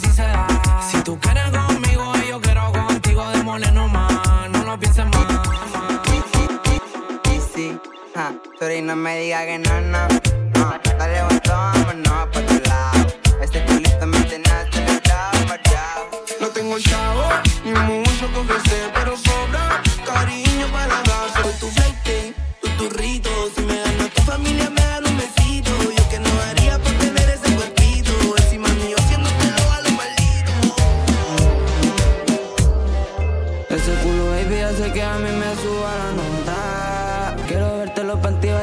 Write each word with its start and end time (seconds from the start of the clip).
si 0.00 1.02
tú 1.02 1.18
quieres 1.20 1.50
conmigo 1.50 2.12
y 2.24 2.28
yo 2.30 2.40
quiero 2.40 2.72
contigo, 2.72 3.28
démosle 3.30 3.70
nomás, 3.72 4.48
no 4.50 4.64
lo 4.64 4.78
pienses 4.78 5.04
más. 5.04 5.26
Easy, 7.24 7.78
ja, 8.14 8.32
sorry, 8.58 8.80
no 8.80 8.96
me 8.96 9.20
digas 9.20 9.44
que 9.44 9.58
no, 9.58 9.80
no, 9.82 10.08
no. 10.54 10.74
Dale, 10.98 11.24
vuelto, 11.24 11.52
vámonos 11.52 12.28
pa' 12.32 12.40
tu 12.40 12.68
lado. 12.68 13.06
Este 13.42 13.62
culito 13.66 14.06
me 14.06 14.20
tiene 14.22 14.48
hasta 14.48 14.78
el 14.78 15.02
chavo, 15.02 15.56
No 16.40 16.48
tengo 16.48 16.78
chavo, 16.78 17.28
ni 17.62 17.72
mucho 17.72 18.32
que 18.32 18.38
ofrecer, 18.38 18.90
pero 18.94 19.14
sobra 19.14 19.82
cariño. 20.06 20.41
Ese 33.72 33.94
culo, 34.02 34.26
baby, 34.26 34.60
hace 34.60 34.92
que 34.92 35.02
a 35.02 35.16
mí 35.16 35.30
me 35.30 35.56
suba 35.62 35.94
la 35.96 36.12
nota. 36.12 37.36
Quiero 37.48 37.78
verte 37.78 38.04
los 38.04 38.20
panties 38.20 38.54